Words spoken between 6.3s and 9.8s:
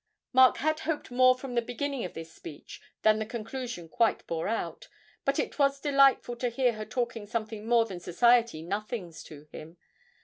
to hear her talking something more than society nothings to him.